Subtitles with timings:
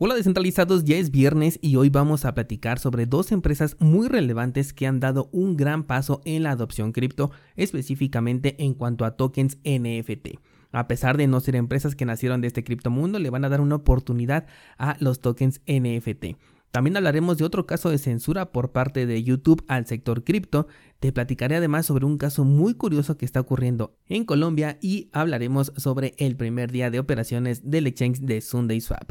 [0.00, 4.72] Hola descentralizados, ya es viernes y hoy vamos a platicar sobre dos empresas muy relevantes
[4.72, 9.58] que han dado un gran paso en la adopción cripto, específicamente en cuanto a tokens
[9.64, 10.38] NFT.
[10.70, 13.60] A pesar de no ser empresas que nacieron de este criptomundo, le van a dar
[13.60, 14.46] una oportunidad
[14.78, 16.38] a los tokens NFT.
[16.70, 20.68] También hablaremos de otro caso de censura por parte de YouTube al sector cripto.
[21.00, 25.72] Te platicaré además sobre un caso muy curioso que está ocurriendo en Colombia y hablaremos
[25.76, 29.10] sobre el primer día de operaciones del exchange de Sunday Swap.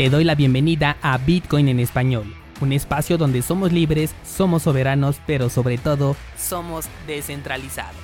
[0.00, 2.24] Te doy la bienvenida a Bitcoin en español,
[2.62, 8.00] un espacio donde somos libres, somos soberanos, pero sobre todo somos descentralizados.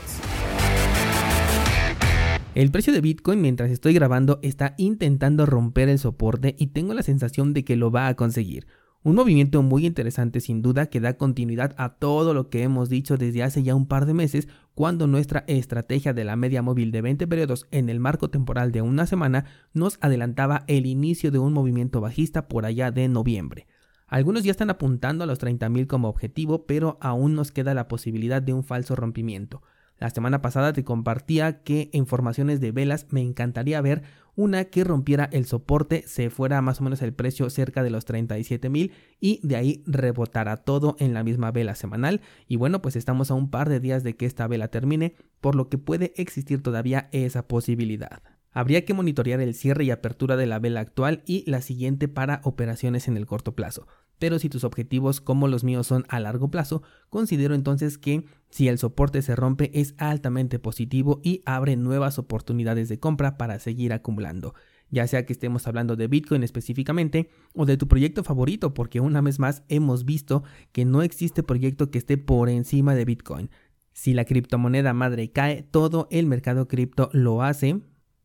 [2.55, 7.03] El precio de Bitcoin mientras estoy grabando está intentando romper el soporte y tengo la
[7.03, 8.67] sensación de que lo va a conseguir.
[9.07, 13.17] Un movimiento muy interesante sin duda que da continuidad a todo lo que hemos dicho
[13.17, 17.03] desde hace ya un par de meses cuando nuestra estrategia de la media móvil de
[17.03, 21.53] 20 periodos en el marco temporal de una semana nos adelantaba el inicio de un
[21.53, 23.69] movimiento bajista por allá de noviembre.
[24.09, 28.43] Algunos ya están apuntando a los 30.000 como objetivo, pero aún nos queda la posibilidad
[28.43, 29.63] de un falso rompimiento.
[29.99, 34.03] La semana pasada te compartía que en formaciones de velas me encantaría ver
[34.35, 38.05] una que rompiera el soporte, se fuera más o menos el precio cerca de los
[38.05, 42.21] 37 mil y de ahí rebotara todo en la misma vela semanal.
[42.47, 45.55] Y bueno, pues estamos a un par de días de que esta vela termine, por
[45.55, 48.23] lo que puede existir todavía esa posibilidad.
[48.53, 52.41] Habría que monitorear el cierre y apertura de la vela actual y la siguiente para
[52.45, 53.87] operaciones en el corto plazo.
[54.19, 58.69] Pero si tus objetivos como los míos son a largo plazo, considero entonces que si
[58.69, 63.93] el soporte se rompe es altamente positivo y abre nuevas oportunidades de compra para seguir
[63.93, 64.55] acumulando
[64.91, 69.21] ya sea que estemos hablando de Bitcoin específicamente o de tu proyecto favorito, porque una
[69.21, 73.51] vez más hemos visto que no existe proyecto que esté por encima de Bitcoin.
[73.93, 77.81] Si la criptomoneda madre cae, todo el mercado cripto lo hace,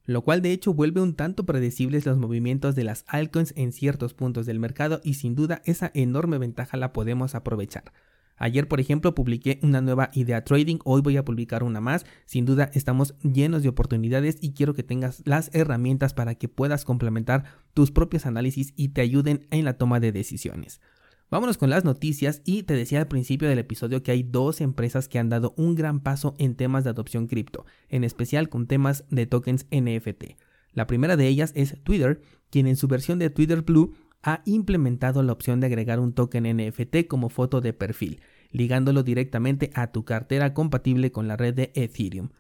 [0.06, 4.14] lo cual de hecho vuelve un tanto predecibles los movimientos de las altcoins en ciertos
[4.14, 7.92] puntos del mercado y sin duda esa enorme ventaja la podemos aprovechar.
[8.38, 12.08] Ayer, por ejemplo, publiqué una nueva idea trading, hoy voy a publicar una más.
[12.26, 16.84] Sin duda, estamos llenos de oportunidades y quiero que tengas las herramientas para que puedas
[16.84, 17.44] complementar
[17.76, 20.82] tus propios análisis y te ayuden en la toma de decisiones.
[21.32, 25.08] Vámonos con las noticias y te decía al principio del episodio que hay dos empresas
[25.08, 29.06] que han dado un gran paso en temas de adopción cripto, en especial con temas
[29.10, 30.36] de tokens NFT.
[30.74, 33.94] La primera de ellas es Twitter, quien en su versión de Twitter Blue
[34.24, 38.20] ha implementado la opción de agregar un token NFT como foto de perfil,
[38.52, 42.32] ligándolo directamente a tu cartera compatible con la red de Ethereum.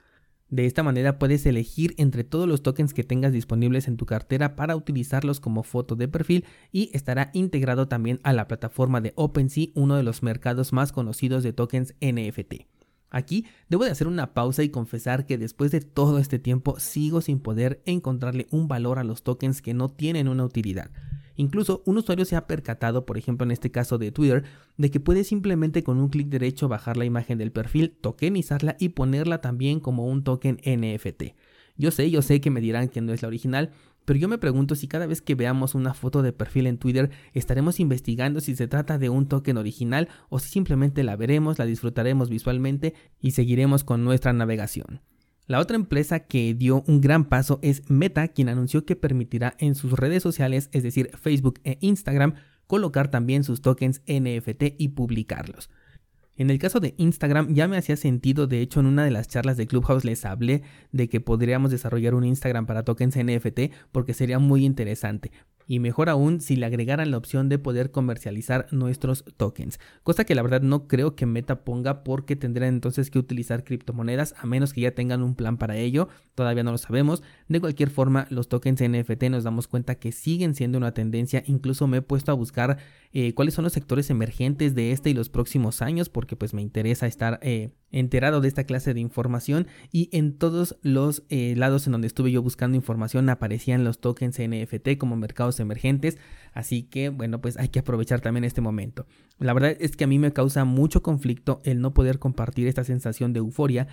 [0.51, 4.57] De esta manera puedes elegir entre todos los tokens que tengas disponibles en tu cartera
[4.57, 9.67] para utilizarlos como foto de perfil y estará integrado también a la plataforma de OpenSea,
[9.75, 12.65] uno de los mercados más conocidos de tokens NFT.
[13.09, 17.21] Aquí debo de hacer una pausa y confesar que después de todo este tiempo sigo
[17.21, 20.91] sin poder encontrarle un valor a los tokens que no tienen una utilidad.
[21.41, 24.43] Incluso un usuario se ha percatado, por ejemplo en este caso de Twitter,
[24.77, 28.89] de que puede simplemente con un clic derecho bajar la imagen del perfil, tokenizarla y
[28.89, 31.33] ponerla también como un token NFT.
[31.77, 33.71] Yo sé, yo sé que me dirán que no es la original,
[34.05, 37.09] pero yo me pregunto si cada vez que veamos una foto de perfil en Twitter
[37.33, 41.65] estaremos investigando si se trata de un token original o si simplemente la veremos, la
[41.65, 45.01] disfrutaremos visualmente y seguiremos con nuestra navegación.
[45.51, 49.75] La otra empresa que dio un gran paso es Meta, quien anunció que permitirá en
[49.75, 52.35] sus redes sociales, es decir, Facebook e Instagram,
[52.67, 55.69] colocar también sus tokens NFT y publicarlos.
[56.37, 59.27] En el caso de Instagram ya me hacía sentido, de hecho en una de las
[59.27, 60.63] charlas de Clubhouse les hablé
[60.93, 65.33] de que podríamos desarrollar un Instagram para tokens NFT porque sería muy interesante
[65.67, 70.35] y mejor aún si le agregaran la opción de poder comercializar nuestros tokens, cosa que
[70.35, 74.73] la verdad no creo que Meta ponga porque tendrán entonces que utilizar criptomonedas a menos
[74.73, 77.23] que ya tengan un plan para ello, todavía no lo sabemos.
[77.47, 81.87] De cualquier forma, los tokens NFT nos damos cuenta que siguen siendo una tendencia, incluso
[81.87, 82.77] me he puesto a buscar
[83.13, 86.61] eh, cuáles son los sectores emergentes de este y los próximos años porque pues me
[86.61, 91.85] interesa estar eh, enterado de esta clase de información y en todos los eh, lados
[91.85, 96.17] en donde estuve yo buscando información aparecían los tokens NFT como mercados emergentes,
[96.53, 99.05] así que bueno, pues hay que aprovechar también este momento.
[99.39, 102.83] La verdad es que a mí me causa mucho conflicto el no poder compartir esta
[102.83, 103.87] sensación de euforia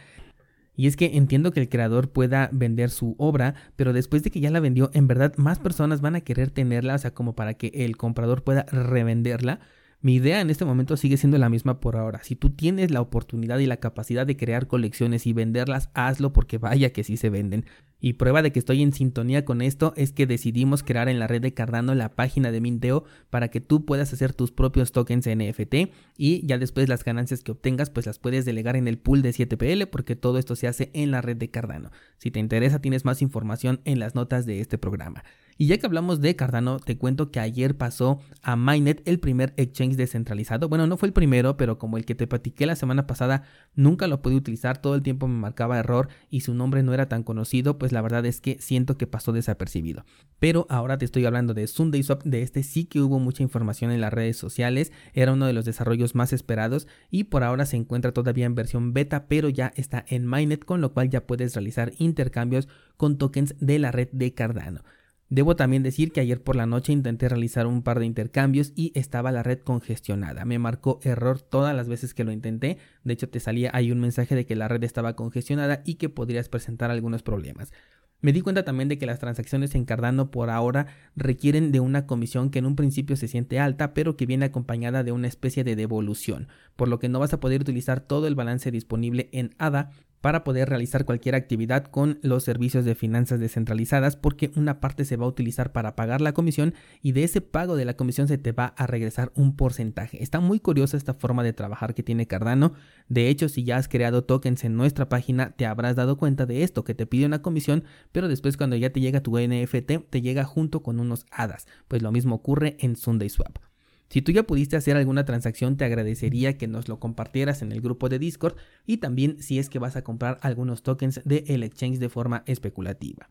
[0.77, 4.41] Y es que entiendo que el creador pueda vender su obra, pero después de que
[4.41, 7.55] ya la vendió, en verdad más personas van a querer tenerla, o sea, como para
[7.55, 9.59] que el comprador pueda revenderla.
[10.01, 12.23] Mi idea en este momento sigue siendo la misma por ahora.
[12.23, 16.57] Si tú tienes la oportunidad y la capacidad de crear colecciones y venderlas, hazlo porque
[16.57, 17.65] vaya que sí se venden.
[17.99, 21.27] Y prueba de que estoy en sintonía con esto es que decidimos crear en la
[21.27, 25.27] red de Cardano la página de Minteo para que tú puedas hacer tus propios tokens
[25.27, 29.21] NFT y ya después las ganancias que obtengas pues las puedes delegar en el pool
[29.21, 31.91] de 7PL porque todo esto se hace en la red de Cardano.
[32.19, 35.25] Si te interesa tienes más información en las notas de este programa.
[35.61, 39.55] Y ya que hablamos de Cardano, te cuento que ayer pasó a Mainnet el primer
[39.57, 40.69] exchange descentralizado.
[40.69, 43.43] Bueno, no fue el primero, pero como el que te platiqué la semana pasada,
[43.75, 47.09] nunca lo pude utilizar, todo el tiempo me marcaba error y su nombre no era
[47.09, 50.05] tan conocido, pues la verdad es que siento que pasó desapercibido.
[50.39, 54.01] Pero ahora te estoy hablando de SundaySwap, de este sí que hubo mucha información en
[54.01, 58.13] las redes sociales, era uno de los desarrollos más esperados y por ahora se encuentra
[58.13, 61.95] todavía en versión beta, pero ya está en Mainnet, con lo cual ya puedes realizar
[61.99, 64.83] intercambios con tokens de la red de Cardano.
[65.31, 68.93] Debo también decir que ayer por la noche intenté realizar un par de intercambios y
[68.95, 70.47] estaba la red congestionada.
[70.47, 72.79] Me marcó error todas las veces que lo intenté.
[73.05, 76.09] De hecho, te salía ahí un mensaje de que la red estaba congestionada y que
[76.09, 77.73] podrías presentar algunos problemas.
[78.21, 82.07] Me di cuenta también de que las transacciones en Cardano por ahora requieren de una
[82.07, 85.63] comisión que en un principio se siente alta, pero que viene acompañada de una especie
[85.63, 89.55] de devolución, por lo que no vas a poder utilizar todo el balance disponible en
[89.59, 89.91] ADA
[90.21, 95.17] para poder realizar cualquier actividad con los servicios de finanzas descentralizadas porque una parte se
[95.17, 98.39] va a utilizar para pagar la comisión y de ese pago de la comisión se
[98.39, 100.23] te va a regresar un porcentaje.
[100.23, 102.73] Está muy curiosa esta forma de trabajar que tiene Cardano.
[103.09, 106.63] De hecho, si ya has creado tokens en nuestra página, te habrás dado cuenta de
[106.63, 110.21] esto, que te pide una comisión, pero después cuando ya te llega tu NFT, te
[110.21, 111.67] llega junto con unos hadas.
[111.89, 113.68] Pues lo mismo ocurre en SundaySwap.
[114.09, 117.81] Si tú ya pudiste hacer alguna transacción, te agradecería que nos lo compartieras en el
[117.81, 118.57] grupo de Discord
[118.87, 122.43] y también si es que vas a comprar algunos tokens de el exchange de forma
[122.47, 123.29] especulativa.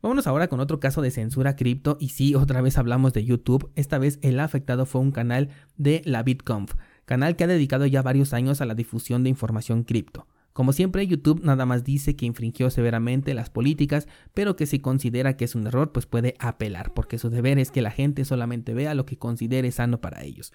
[0.00, 3.70] Vámonos ahora con otro caso de censura cripto y sí, otra vez hablamos de YouTube,
[3.74, 6.74] esta vez el afectado fue un canal de la BitConf,
[7.04, 10.26] canal que ha dedicado ya varios años a la difusión de información cripto.
[10.58, 15.36] Como siempre, YouTube nada más dice que infringió severamente las políticas, pero que si considera
[15.36, 18.74] que es un error, pues puede apelar, porque su deber es que la gente solamente
[18.74, 20.52] vea lo que considere sano para ellos.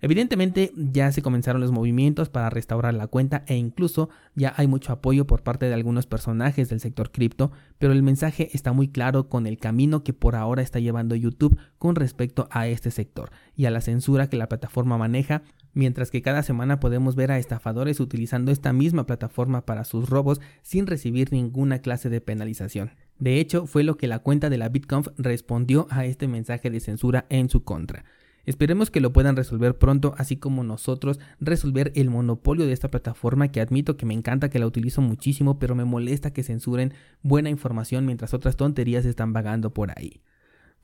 [0.00, 4.92] Evidentemente ya se comenzaron los movimientos para restaurar la cuenta e incluso ya hay mucho
[4.92, 9.28] apoyo por parte de algunos personajes del sector cripto, pero el mensaje está muy claro
[9.28, 13.64] con el camino que por ahora está llevando YouTube con respecto a este sector y
[13.64, 15.42] a la censura que la plataforma maneja
[15.76, 20.40] mientras que cada semana podemos ver a estafadores utilizando esta misma plataforma para sus robos
[20.62, 22.92] sin recibir ninguna clase de penalización.
[23.18, 26.80] De hecho, fue lo que la cuenta de la BitConf respondió a este mensaje de
[26.80, 28.04] censura en su contra.
[28.46, 33.48] Esperemos que lo puedan resolver pronto, así como nosotros resolver el monopolio de esta plataforma
[33.48, 37.50] que admito que me encanta que la utilizo muchísimo, pero me molesta que censuren buena
[37.50, 40.20] información mientras otras tonterías están vagando por ahí.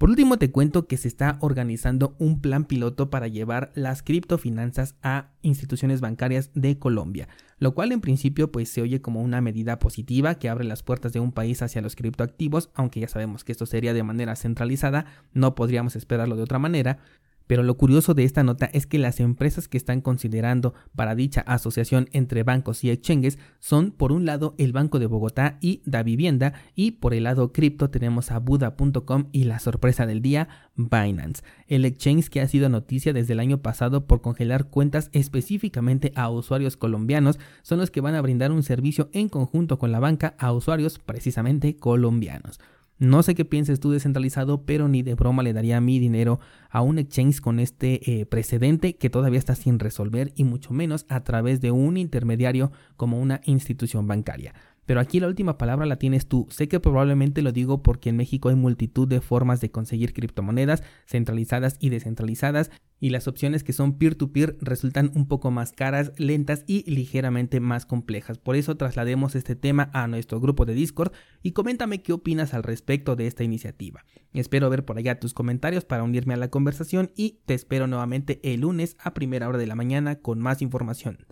[0.03, 4.97] Por último, te cuento que se está organizando un plan piloto para llevar las criptofinanzas
[5.01, 7.29] a instituciones bancarias de Colombia,
[7.61, 11.13] lo cual en principio pues se oye como una medida positiva que abre las puertas
[11.13, 15.07] de un país hacia los criptoactivos, aunque ya sabemos que esto sería de manera centralizada,
[15.35, 16.99] no podríamos esperarlo de otra manera,
[17.47, 21.43] pero lo curioso de esta nota es que las empresas que están considerando para dicha
[21.43, 26.03] asociación entre bancos y exchanges son por un lado el Banco de Bogotá y Da
[26.03, 31.43] Vivienda y por el lado cripto tenemos a Buda.com y la sorpresa del día Binance,
[31.67, 36.31] el exchange que ha sido noticia desde el año pasado por congelar cuentas específicamente a
[36.31, 40.35] usuarios colombianos son los que van a brindar un servicio en conjunto con la banca
[40.39, 42.59] a usuarios precisamente colombianos.
[43.03, 46.39] No sé qué pienses tú descentralizado, pero ni de broma le daría mi dinero
[46.71, 51.05] a un exchange con este eh, precedente que todavía está sin resolver y mucho menos
[51.09, 54.55] a través de un intermediario como una institución bancaria.
[54.87, 56.47] Pero aquí la última palabra la tienes tú.
[56.51, 60.83] Sé que probablemente lo digo porque en México hay multitud de formas de conseguir criptomonedas
[61.07, 62.71] centralizadas y descentralizadas
[63.03, 67.85] y las opciones que son peer-to-peer resultan un poco más caras, lentas y ligeramente más
[67.85, 68.39] complejas.
[68.39, 71.13] Por eso traslademos este tema a nuestro grupo de Discord
[71.43, 74.05] y coméntame qué opinas al respecto de esta iniciativa.
[74.33, 78.41] Espero ver por allá tus comentarios para unirme a la conversación y te espero nuevamente
[78.45, 81.27] el lunes a primera hora de la mañana con más información.